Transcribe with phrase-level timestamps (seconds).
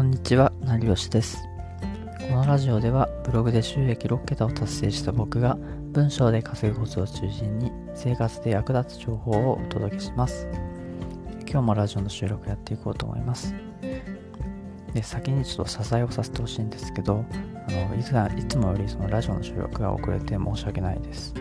[0.00, 1.46] こんにちは、成吉です。
[2.30, 5.58] このラジオではブログで収益6桁を達成した僕が
[5.92, 10.48] 文章で稼ぐコツを中心に生活で役立つ情報をお届けします。
[11.40, 13.54] 今日もラジオの収録やっていこうと思います。
[14.94, 17.22] で先にちょっと謝罪をさせてほしいんですけど、
[17.68, 21.34] あのいついつもよりそのラジオの収録が遅れて申し訳ないです。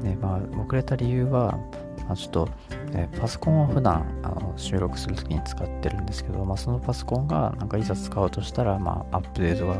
[0.00, 1.58] でまあ、遅れた理由は、
[2.16, 2.48] ちょっと、
[2.92, 9.76] えーパソコンを普段あの収録するときに使ってるんですけど、まあ、そのパソコンがなんかいざ使おうとしたら、まあ、アップデートが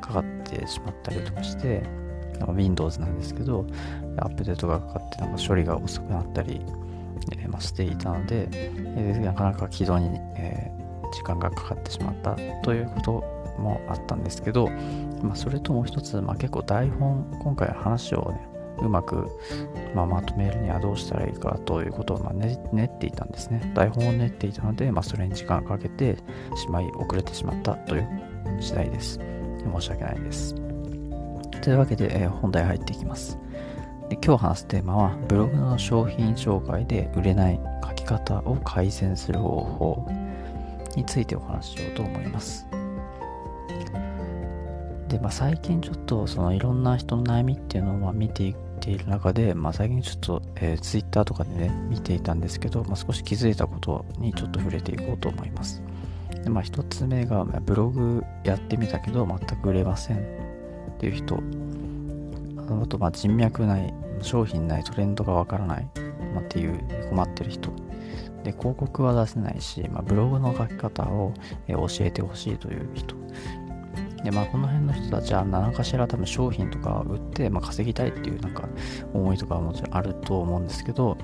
[0.00, 1.82] かかってしまったりとかして、
[2.48, 3.66] Windows なんですけど、
[4.18, 6.60] アップデートがかかってなんか処理が遅くなったり、
[7.32, 10.72] えーまあ、していたので、えーなかなか起動に、え
[11.12, 13.12] 時間がかかってしまったということ
[13.58, 14.68] もあったんですけど、
[15.22, 18.49] まあ、それともう一つ、まあ、結構台本、今回話をね、
[18.82, 19.28] うまく、
[19.94, 23.72] まあ、まとめるにはどうしたらいいかということを、まあ、練練っていたんですね。
[23.74, 26.16] 台本を練っていたので、まあ、それに時間をかけて
[26.56, 28.08] しまい遅れてしまったという
[28.60, 29.20] 次第です。
[29.72, 30.54] 申し訳ないです。
[31.60, 33.38] というわけで、えー本題入っていきます。
[34.08, 40.06] で今日話すテーマは、ブログの商品紹介で売れない書き方を改善する方法
[40.96, 42.66] についてお話ししようと思います。
[45.10, 55.82] で、まあ、最近ちょっとそのいろんな人の悩みっていうのを見ていっている中で、まあ、最近ちょっと、えー、Twitter とかでね見ていたんですけど、まあ、少し気づいたことにちょっと触れていこうと思います。
[56.42, 60.18] でまあ、一つ目が、ブログやってみたけど全く売れません。
[60.18, 60.20] っ
[60.98, 61.38] ていう人。
[62.82, 65.88] あとまあ人脈ない商品ないトレンドがわからない、
[66.34, 66.78] まあ、っていう
[67.10, 67.70] 困ってる人。
[68.44, 71.34] で広告は出せないし、まあ、ブログの書き方を、
[71.68, 73.14] え教えてほしいという人。
[74.24, 78.68] でまあこの辺の人たちは何かしら多分商品とか売って、まあ、稼ぎたいっていうなんか
[79.14, 81.16] 思いとかはもちろんあると思うんですけど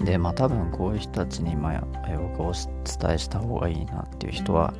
[0.00, 1.80] でまあ多分こういう人たちにまあ
[2.18, 4.74] 僕はお伝えした方がいいなっていう人は、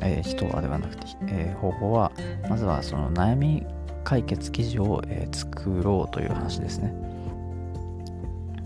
[0.00, 2.12] えー人はではなくて、えー方法は
[2.48, 3.66] まずはその悩み
[4.04, 6.94] 解決記事を、えー作ろうという話ですね。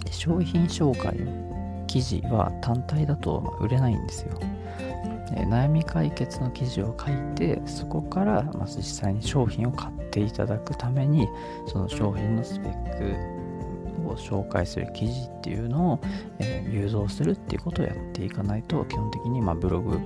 [0.04, 1.16] で商品紹介
[1.86, 4.38] 記事は単体だと売れないんですよ。
[5.36, 11.28] え悩み解決の記事を書いてそこから、ま、実際に商品を買っていただくために
[11.66, 12.98] その商品のスペッ
[14.04, 15.98] クを紹介する記事っていうのを、
[16.38, 19.98] えー誘導するっていうことをやっていかないと基本的にまブログ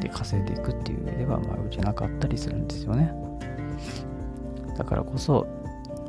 [0.00, 3.12] で稼いでいくっていう上ではまあ売れなかったりするんですよね
[4.78, 5.46] だからこそ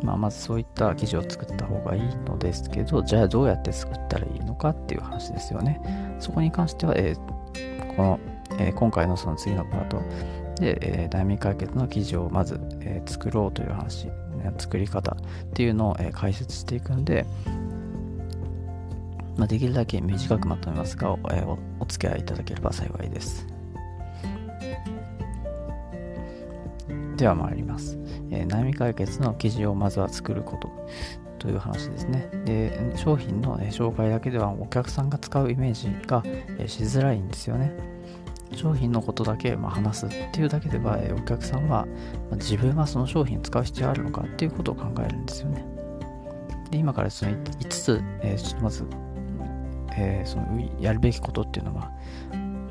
[0.04, 5.82] まあ、まずそういった記事を作った方がいいのですけど、じゃあどうやって作ったらいいのかっていう話ですよね。
[6.20, 8.20] そこに関しては、えーこの、
[8.60, 9.98] えー今回のその次のパート
[10.60, 14.14] で、えー悩み解決の記事をまず、えー作ろうという話、ね
[14.58, 17.26] 作り方っていうのを、えー解説していくんで、
[19.38, 23.46] まあ、できるだけ短くまとめますが、おえおお付き合いいただければ幸いです。
[27.18, 27.98] では参ります、
[28.32, 30.70] えー悩み解決の記事をまずは作ること
[31.40, 32.30] という話ですね。
[32.46, 37.72] で、商品の、えー紹介だけではお客さんが使うイメージが、えーしづらいんですよね。
[38.52, 41.88] 商品のことだけ、ま、話すっていうだけでは、お客さんは、
[42.34, 45.66] 自分はその商品使う必要あるのかっていうことを考えるんですよね。
[46.72, 48.86] で、今からその5つ、えーちょっとまず、
[49.98, 50.46] えーその
[50.80, 51.92] やるべきことっていうのは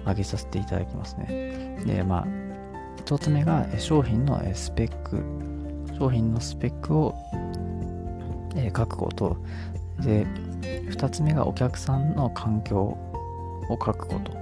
[0.02, 1.78] 挙げさせていただきますね。
[1.86, 2.26] で、まあ、
[3.04, 5.22] 1つ目が商品のスペック。
[5.98, 7.14] 商品のスペックを、
[8.76, 9.36] 書くこと。
[10.00, 10.26] で、
[10.62, 12.98] 2つ目がお客さんの環境を
[13.70, 14.32] 書くこと。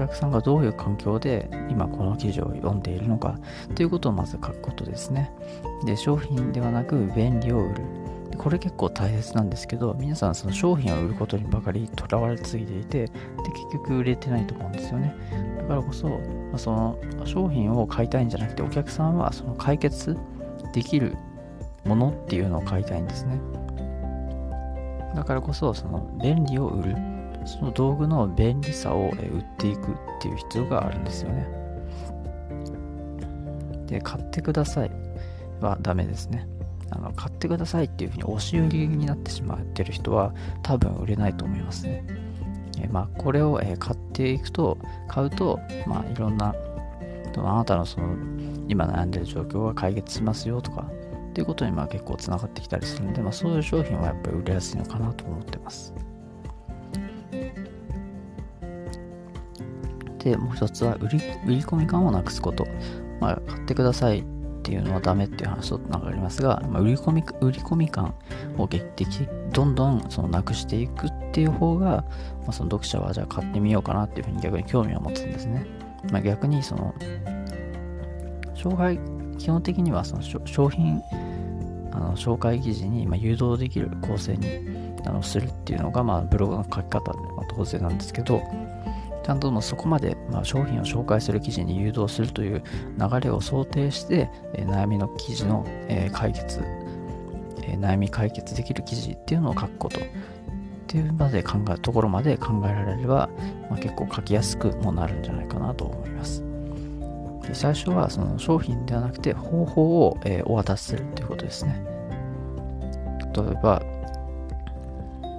[0.00, 3.38] お客さんがどういう環境で今この記事を読んでいるのか
[3.74, 5.30] ということをまず書くことですね。
[5.84, 7.82] で、商品ではなく便利を売る。
[8.38, 13.12] これ結構大切なんですけど、皆さんその商品を売ることにばかりとらわれすぎていて、で
[13.52, 15.14] 結局売れてないと思うんですよね。
[15.58, 16.08] だからこそ、
[16.50, 20.16] まその商品を買いたいんじゃなくて、お客さんはその解決
[20.72, 21.14] できる
[21.84, 23.38] ものっていうのを買いたいんですね。
[25.14, 27.09] だからこそ、その便利を売る。
[27.44, 31.48] その道具の便利さを売っていくっていう必要があるんですよね。
[33.86, 34.90] で、買ってください
[35.60, 36.46] はダメですね。
[36.90, 42.04] あの買ってくださいっていうふうに押し売りになってしまってる人は多分売れないと思いますね。
[42.82, 46.54] えまあ、これを、買っていくと、買うと、まあ、いろんな、
[47.36, 48.16] あなたのその
[48.68, 50.86] 今悩んでる状況が解決しますよとか、
[51.30, 55.94] っていうことにまあ結構つながってきたりするんで、まあ、そういう商品はやっぱり売れやすいのかなと思ってます。
[60.22, 61.18] で、もう一つは売り
[61.62, 62.66] 込み感をなくすこと。
[63.20, 64.24] まあ、買ってくださいっ
[64.62, 68.14] ていうのはダメっていう話とつながりますが、まあ、売り込み売り込み感
[68.58, 72.04] を劇的どんどんそのなくしていくっていう方が、ま
[72.48, 75.66] あ、その読者はじゃあ買ってみようかなっていうふうに逆に興味を持つんですね。
[76.10, 76.94] まあ、逆にその
[78.54, 78.98] 紹介
[79.38, 81.00] 基本的にはその商品
[81.92, 84.46] あの紹介記事にま誘導できる構成に
[85.06, 88.42] あのするっていうのが、まあ、ブログの書き方で、ま、当然なんですけど
[89.30, 92.64] ちゃんともそこまで、まあ、商品を紹介する記事に誘導するという
[92.98, 96.60] 流れを想定して、えー、悩みの記事の、えー、解決、
[97.62, 100.02] えー、悩み解決できる記事っていうのを書くことっ
[100.88, 103.30] ていうまで考えところまで考えられれば、
[103.70, 106.42] まあ、結構書きやすくもなるんじゃないかなと思います。
[107.46, 111.80] で最初はその商品ではなくて方法を、えお渡しするということですね。
[113.32, 113.80] 例えば、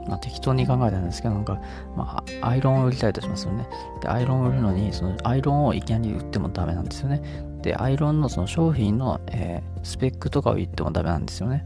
[0.08, 1.62] まあ、適当に考えたんですけど、なんか、
[1.96, 3.68] まあ、アイロンを売りたいとしますよね。
[4.02, 7.22] で、アイロンを売るのに、そのアイロンをいきなり売ってもダメなんですよね。
[7.62, 11.66] で、アイロンのその商品の、えー、スペックとかを言ってもダメなんですよね。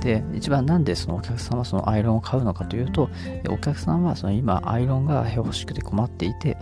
[0.00, 3.08] で、一番なんでそのお客さんはそのアイロンを買うのかというと、
[3.48, 6.56] お客さんはその今アイロンが欲しくて困っていて、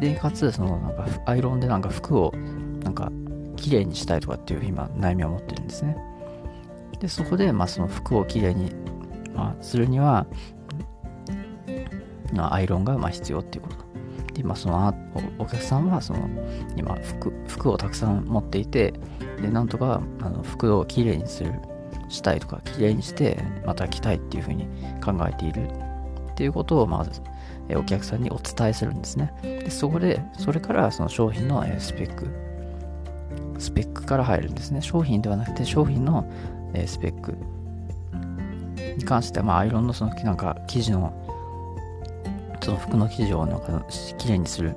[0.00, 2.32] で、かつそのなんかアイロンでなんか服を
[2.82, 3.12] なんか
[3.56, 5.96] 綺麗にしたいとかっていう今悩みを持ってるんですね。
[6.98, 8.72] で、そこでまあその服を綺麗に、
[9.34, 10.26] まあ、するには、
[12.40, 13.92] アイロンがま必要っていうこと。
[14.34, 14.94] で、まあ、その
[15.38, 16.28] お客さんはその
[16.76, 18.94] 今服服をたくさん持っていて、
[19.40, 21.52] で、なんとかあの服をきれいにする、
[22.08, 24.66] したいとか、きれいにしてまた着たいっていうふうに
[25.04, 25.68] 考えている
[26.32, 27.20] っていうことをまず
[27.76, 29.32] お客さんにお伝えするんですね。
[29.42, 32.28] で、そこで、それからその商品のスペック、
[33.58, 34.80] スペックから入るんですね。
[34.80, 36.26] 商品ではなくて商品の
[36.86, 37.36] スペック
[38.96, 41.12] に関しては、まあ、アイロンのそのなんか生地の
[42.62, 43.84] その服の生地をなんか
[44.18, 44.76] きれいにする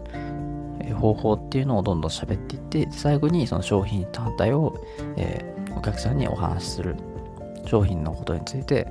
[0.93, 4.75] 方法っていうのをどんどん喋っていって最後にその商品単体を、
[5.17, 6.95] えー、お客さんにお話しする
[7.65, 8.87] 商品のことについて、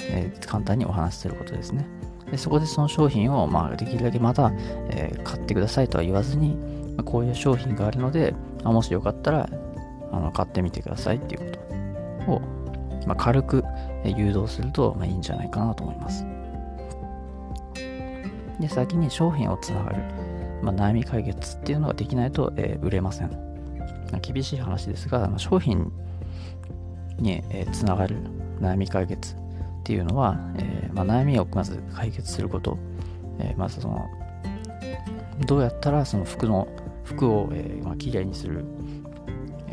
[0.00, 1.86] えー、簡単にお話しすることですね
[2.30, 4.52] でそこでその商品を、まあ、できるだけまた、
[4.90, 6.56] えー、買ってくださいとは言わずに、
[6.96, 8.34] ま、こういう商品があるので、
[8.64, 9.48] あ、もしよかったら
[10.10, 11.58] あの買ってみてくださいっていうこ
[12.26, 12.40] とを、
[13.06, 13.64] まあ、軽く
[14.04, 16.26] 誘導すると、まあ、いいんじゃないかなと思います。
[18.60, 20.02] で、先に商品をつながる、
[20.62, 23.46] まあ、悩み解決っていうのができないと、えー、売れません。
[24.22, 25.92] 厳しい話ですが、まあ、商品
[27.18, 28.16] に、えー、つながる
[28.60, 29.38] 悩み解決っ
[29.84, 32.78] ていうのは、えー、まあ、悩みをまず解決すること、
[33.38, 34.06] えまずその、
[35.46, 36.68] どうやったらその服の、
[37.04, 38.64] 服を、えーまあ、きれいにする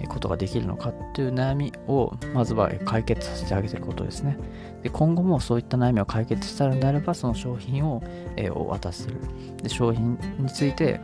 [0.07, 4.37] ことができるのかっていう悩みをまずは解決させてあげてることですね。
[4.81, 8.03] で今後もそういった悩みを解決したのであればその商品を、
[8.35, 9.17] え、お渡しする。
[9.61, 10.99] で商品について、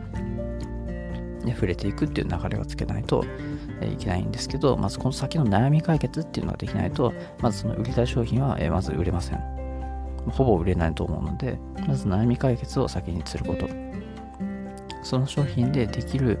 [1.44, 3.24] ね、触れていくっていう流れをつけないと、
[3.80, 9.60] え、いけないんですけどまずこの先の悩み解決っていうのができないとまずその売りたい商品は、え、まず売れません。
[10.32, 11.58] ほぼ売れないと思うので
[11.88, 13.66] まず悩み解決を先にすること。
[15.02, 16.38] その商品でできる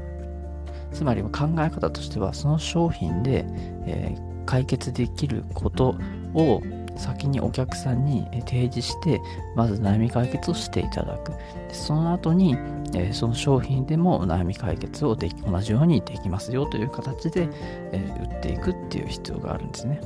[0.92, 3.44] つまり考え方としてはその商品で、
[3.86, 5.96] えー、解決できること
[6.34, 6.62] を
[6.96, 9.20] 先にお客さんに提示して
[9.56, 11.32] まず悩み解決をしていただく。
[11.72, 12.56] その後に、
[12.94, 17.48] えー、その商品でも悩み解決をでき同じようにできますよという形で、
[17.92, 20.00] えー、売っていくっていう必要があるんですね。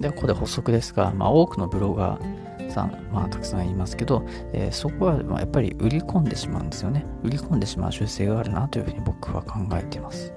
[0.00, 2.35] ではここで補足ですが、まあ、多くのブロガー
[2.76, 10.32] さん、まあ、たくさんいますけど、えー、そこはまあやっぱり売り込んでしまうんですよね売り込んでしまう習性があるなというふうに僕は考えています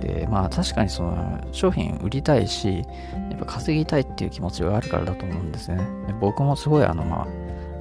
[0.00, 5.86] で、まあ確かにその商品売りたいし、やっぱ稼ぎたいっていう気持ちがあるからだと思うんですね。
[6.20, 7.28] 僕もすごいあの、ま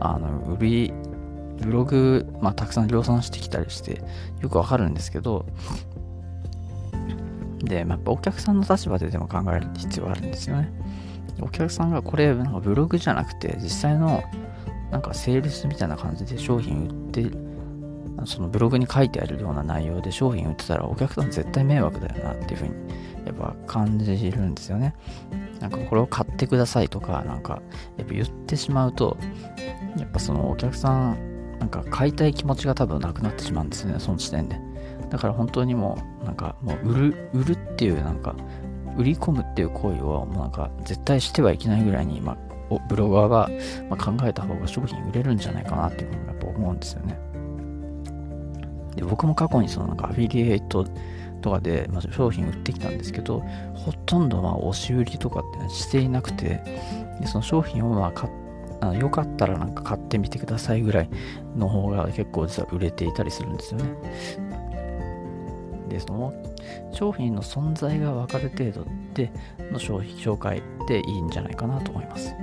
[0.01, 0.93] あ、あの、売り、
[1.62, 4.01] ブログ、まあたくさん量産してきたりして、
[4.41, 5.45] よくわかるんですけど、
[7.63, 10.71] で、まあ、お客さんの立場ででも考える必要があるんですよね。
[11.41, 14.24] お客さんがこれ、なんかブログじゃなくて、実際の
[14.91, 17.31] なんかセールスみたいな感じで商品売って
[18.25, 22.74] そのブログに書いてあるような内容で商品売ってたらお客さん絶対迷惑だよなっていうふうに
[23.25, 24.96] やっぱ感じるんですよね。
[25.60, 27.62] なんかこれを買ってくださいとかなんか
[27.98, 29.17] やっぱ言ってしまうと
[29.98, 34.60] やっぱそのお客さんなんか買いたい気持ちが多分なくなってしまうんですねその時点で。
[35.10, 38.36] だから本当にもうなんかもう売る売るっていうなんか
[38.98, 42.38] 売り込むっていう行為をもうなんか絶対してはいけないぐらいに、ま、
[42.88, 43.50] ブロガーが、
[43.89, 47.19] ま考えた方が商品売れるんじゃないかなっていうふうにやっぱ思うんですよね。
[48.96, 50.86] で僕も過去にそのなんかアフィリエイト
[51.41, 53.39] とかで、まあ、商品売ってきたんですけど、
[53.75, 56.62] ほとんどまあ押し売りとかってしていなくて、
[57.19, 58.29] でその商品をまあ買
[58.81, 61.10] あのよかったらなんか買ってみてくださいぐらい
[61.55, 63.89] の方が結構実は売れていたりするんですよね。
[65.89, 66.34] で、その
[66.91, 69.31] 商品の存在が分かる程度で
[69.72, 72.34] の商品紹介でいいんじゃないかなと思います。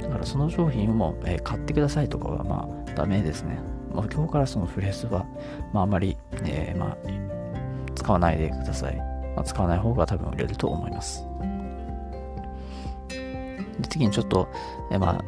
[0.00, 3.58] だからその商品をも、えー、買ってくださいとかはまあダメですね。
[3.92, 5.24] もう今日からそのフレーズは、
[5.72, 6.96] まあ、あまり、えー、まあ、
[7.94, 8.96] 使わないでください。
[9.36, 11.24] まあ、使わない方が多分売れると思います。
[13.08, 14.48] で次にちょっと、
[14.90, 15.24] えー、まあ、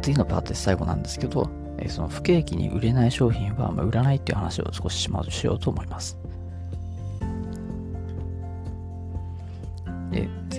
[0.00, 6.18] 次のパートで最後なんですけど、え、その不景気に売れない商品は、ま、売らないっていう話を少しししようと思います。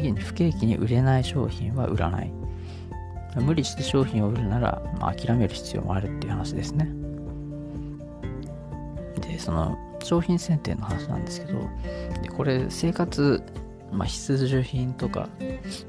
[0.06, 2.32] で次に不景気に売れない商品は売らない。
[3.38, 6.90] 無理して商品を売るなら、まあ、諦める必要もあるっていう話ですね。
[9.22, 11.60] で、その商品選定の話なんですけど、
[12.22, 13.44] でこれ生活、
[13.92, 15.28] まあ、必需品とか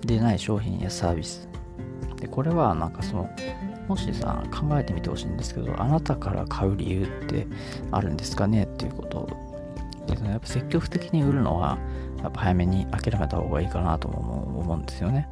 [0.05, 1.49] でない商品やサービス。
[2.17, 3.31] で、これはなんかその、
[3.87, 7.47] もしさ、考えてみてほしいんですけど、あなたから買う理由って
[7.93, 8.65] あるんですかね？
[8.65, 9.29] っていうことを。
[10.09, 11.79] やっぱ積極的に売るのは、
[12.27, 14.19] やっぱ早めに諦めた方がいいかなとも
[14.61, 15.29] 思うんですよね。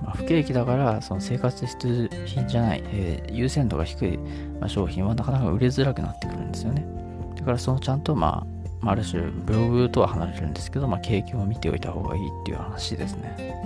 [0.00, 4.16] まあ、不景気だからその生活必需品じゃない、えー、優先度が低い、
[4.60, 6.86] まあ、商品はなかなか売れづらくなってくるんですよね。
[7.36, 8.46] だからそのちゃんと、ま
[8.82, 13.58] あ、ある種ブログとは離れるんですけど、まあ、景気を見ておいた方がいいっていう話ですね。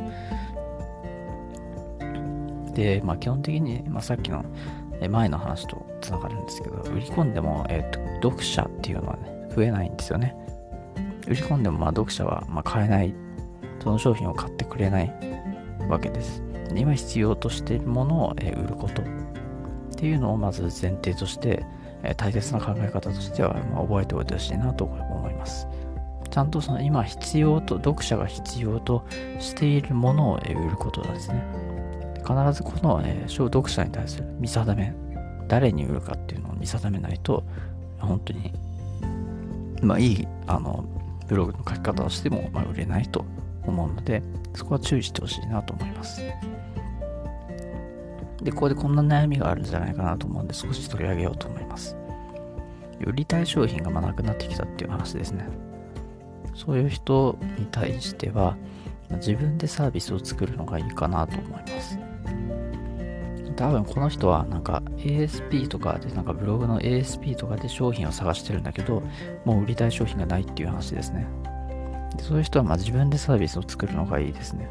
[2.75, 4.42] で、まあ、基本的に、まあ、さっきの
[5.11, 10.35] 前の話とつながるんですけど、売り込んでも、えーと、読者っていうのはね、増えないんですよね。
[11.26, 13.14] 売り込んでもまあ読者はま買えない、
[13.83, 15.12] その商品を買ってくれない
[15.88, 16.43] わけです。
[16.75, 19.05] 今必要としているものを売ることっ
[19.97, 21.64] ていうのをまず前提として、
[22.17, 25.69] 大切な考え方としては、ま覚えておいてほしいなと思います。
[26.31, 29.05] ちゃんとその今必要と、読者が必要と
[29.38, 31.45] しているものを売ることなんですね。
[32.23, 34.95] 必ずこの、え読者に対する見定め、
[35.49, 37.45] 誰に売るかっていうのを見定めないと、
[37.99, 38.52] 本当に、
[39.83, 40.85] まあいい、あの、
[41.33, 43.25] ブログの書き方をしても、ま、売れないと
[43.65, 44.23] 思うので、
[44.55, 46.23] そこは注意してほしいなと思います。
[48.43, 51.97] で、ここでこんな悩みがあるんじゃないかなと思うんで、少し取り上げようと思います。
[53.07, 55.49] 売りたい商品がまなくなってきたっていう話ですね。
[56.55, 58.59] そういう人に対しては、
[59.12, 61.99] 自分でサービスを作るのがいいかなと思います。
[63.54, 69.02] 多分この人はなんか ASP とかでなんかブログの ASP とかで商品を探してるんだけど
[69.44, 71.26] もう売りたい商品がないっていう話ですね。
[72.16, 74.68] でそういう人はま自分でサービスを作るのがいいですね。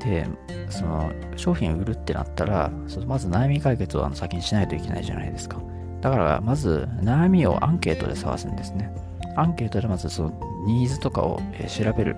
[0.00, 0.26] で
[0.68, 2.70] その商品を売るってなったら
[3.06, 5.58] まず悩み解決を先にしないといけないじゃないですか。
[6.00, 8.92] だからまず悩みをアンケートで探すんですね。
[9.36, 10.32] アンケートでまずその
[10.66, 12.16] ニーズとかを調べる。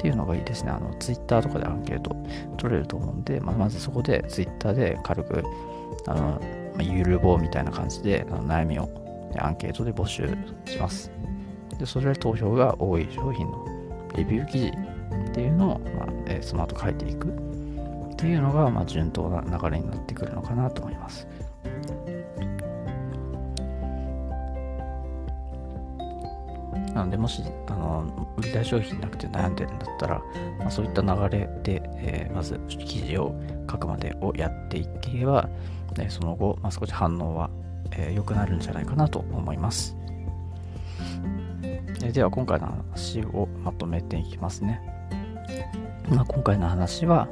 [0.00, 0.70] っていうのがいいですね。
[0.70, 2.16] あの、ツイッターとかでアンケート
[2.56, 5.44] 取れると思うんで、まあ、まずそこでツイッターで軽く、
[6.06, 6.40] あの、
[6.74, 8.88] ま、ゆるぼうみたいな感じであの悩みを
[9.38, 10.26] アンケートで募集
[10.64, 11.12] します。
[11.78, 13.66] で、それで投票が多い商品の
[14.16, 21.26] レビュー記事っていうのを、まあえー、その後書いていくっていうのが、まあ、順当な流れになってくるのかなと思います。
[27.00, 30.22] なので、もし、あの、売りたい商品なくて悩んでるんだったら、
[30.58, 33.34] まあ、そういった流れで、えー、まず記事を
[33.70, 35.48] 書くまでをやっていけば、
[35.98, 37.50] えその後、まあ、少し反応は
[37.90, 39.96] 良、えー、くなるんじゃないかなと思います。
[42.02, 44.82] えでは、今回の話をまとめていきますね。
[46.10, 47.28] まあ、今回の話は、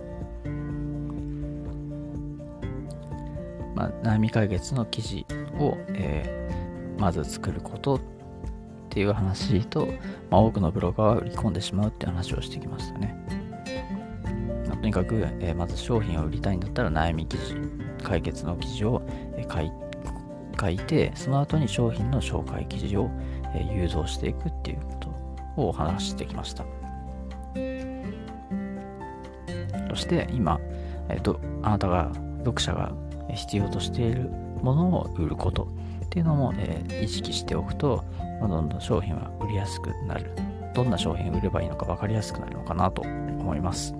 [3.75, 5.27] まあ、悩み解決の記事
[5.59, 8.01] を、えー、まず作ること
[8.89, 9.87] っていう話と、
[10.31, 13.15] まあ、多くのブロガーは売り込んでしまうって話をしてきましたね。
[14.67, 17.55] まあ、とにかく、えー、まず商品を売りたいんだったら悩み記事、
[18.03, 19.03] 解決の記事を、
[19.37, 19.71] えー、書い
[20.61, 23.11] 書いて、その後に商品の紹介記事を、
[23.55, 24.97] えー、誘導していくっていうこ
[25.57, 26.65] とをお話してきました。
[29.91, 30.59] そして今、
[31.09, 32.93] えーと、あなたが読者が
[33.35, 34.31] 必要としている
[34.63, 35.69] ものを売ること
[36.09, 38.03] っていうのも、えー、意識しておくと、
[38.41, 40.33] まあ、どんどん商品は売りやすくなる。
[40.75, 43.95] どんな商品売ればいいのか分かりやすくなるのかなと思います。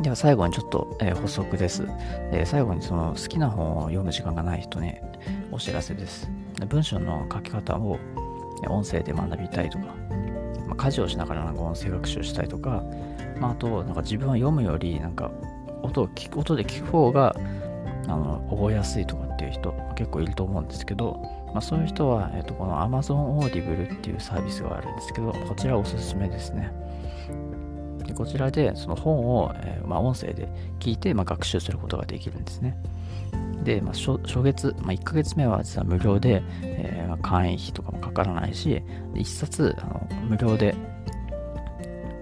[0.00, 1.84] では最後にちょっと、えー、補足です、
[2.30, 4.94] えー、最後にその好きな本を読む時間がない人に
[5.50, 6.30] お知らせです。
[6.68, 7.98] 文章の書き方を
[8.68, 9.84] 音声で学びたいとか、
[10.66, 12.82] まあ、家事をしながらなんか音声学習したいとか、
[13.38, 15.30] まあ、あとなんか自分は読むよりなんか
[15.82, 17.36] 音を聞く音で聞く方が
[18.06, 21.20] あの覚えやすいとかっていう人結構いると思うんですけど、
[21.52, 26.72] まあ、そういう人は、えーと、この Amazon Audible っていうサービスがあるんですけど、こちらおすすめですね。
[28.06, 30.48] でこちらでその本を、えー、まあ、音声で
[30.78, 32.76] 聞いて、まあ、学習することができるんですね。
[33.64, 38.82] で、まあ、初月、まあ、1ヶ月目は実は無料で、えー、ま、会員費とかもかからないし、
[39.14, 40.76] 1冊あの無料で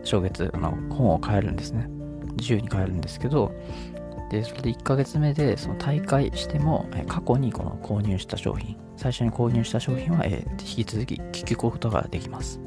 [0.05, 1.88] 初月あの本を買えるんですね。
[2.37, 3.53] 自由に買えるんですけど、
[4.35, 12.61] で、それで1ヶ月目でその大会しても、え過去にこの購入した商品、最初に購入した商品は、え引き続き聞くことができます。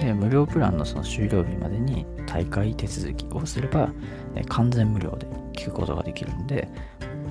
[0.00, 3.90] で、無料プランのその終了日までに大会手続きをすれば、
[4.34, 6.68] え完全無料で聞くことができるんで、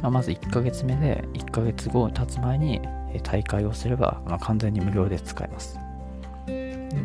[0.03, 2.81] ま、まず1ヶ月目で1ヶ月後経つ前に
[3.23, 5.79] 大会をすれば、ま、完全に無料で使えます。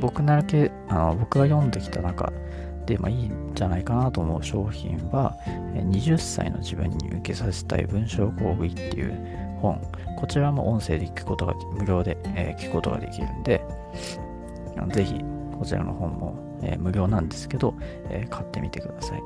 [0.00, 2.33] 僕ならけあの僕が読んできた中
[2.86, 5.36] で、まあ、いいんじゃないかなと思う商品は、
[5.74, 9.12] 20歳の自分に受けさせたい文章講義っていう
[9.60, 9.80] 本、
[10.16, 13.64] こちらも音声で聞くことが、無料で、え、聞くことができるんで、
[14.92, 15.20] ぜひ
[15.58, 17.74] こちらの本も、え、無料なんですけど、
[18.10, 19.22] え、買ってみてください。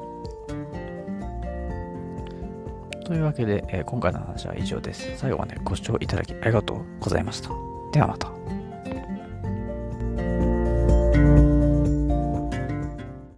[3.06, 5.16] というわけで、え今回の話は以上です。
[5.16, 7.50] 最後までご視聴いただきありがとうございました。
[7.92, 8.55] ではまた。